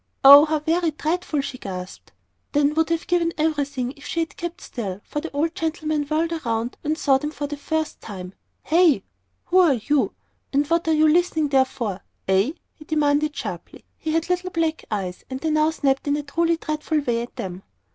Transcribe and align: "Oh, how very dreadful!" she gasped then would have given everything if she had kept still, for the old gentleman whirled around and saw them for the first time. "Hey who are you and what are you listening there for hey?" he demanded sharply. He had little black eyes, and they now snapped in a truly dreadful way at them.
"Oh, 0.23 0.45
how 0.45 0.57
very 0.57 0.89
dreadful!" 0.89 1.41
she 1.41 1.59
gasped 1.59 2.11
then 2.53 2.73
would 2.73 2.89
have 2.89 3.05
given 3.05 3.33
everything 3.37 3.93
if 3.95 4.03
she 4.03 4.21
had 4.21 4.35
kept 4.35 4.59
still, 4.59 4.99
for 5.03 5.21
the 5.21 5.29
old 5.31 5.53
gentleman 5.53 6.05
whirled 6.05 6.31
around 6.33 6.75
and 6.83 6.97
saw 6.97 7.19
them 7.19 7.29
for 7.29 7.45
the 7.45 7.55
first 7.55 8.01
time. 8.01 8.33
"Hey 8.63 9.03
who 9.45 9.59
are 9.59 9.75
you 9.75 10.13
and 10.51 10.65
what 10.65 10.87
are 10.87 10.93
you 10.95 11.07
listening 11.07 11.49
there 11.49 11.65
for 11.65 12.01
hey?" 12.25 12.55
he 12.73 12.83
demanded 12.85 13.35
sharply. 13.35 13.85
He 13.95 14.11
had 14.13 14.27
little 14.27 14.49
black 14.49 14.83
eyes, 14.89 15.23
and 15.29 15.39
they 15.39 15.51
now 15.51 15.69
snapped 15.69 16.07
in 16.07 16.17
a 16.17 16.23
truly 16.23 16.57
dreadful 16.57 17.01
way 17.01 17.21
at 17.21 17.35
them. 17.35 17.61